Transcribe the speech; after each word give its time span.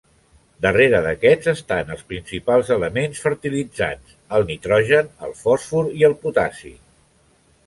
Darrere 0.65 1.01
d'aquests 1.07 1.49
estan 1.51 1.91
els 1.95 2.01
principals 2.13 2.71
elements 2.77 3.21
fertilitzants, 3.27 4.17
el 4.39 4.47
nitrogen, 4.49 5.13
el 5.29 5.37
fòsfor, 5.45 5.93
i 6.03 6.09
el 6.11 6.19
potassi. 6.27 6.75